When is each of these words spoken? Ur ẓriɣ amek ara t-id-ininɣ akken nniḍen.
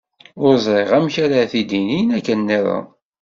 Ur 0.45 0.53
ẓriɣ 0.65 0.91
amek 0.97 1.15
ara 1.25 1.49
t-id-ininɣ 1.51 2.15
akken 2.17 2.37
nniḍen. 2.41 2.85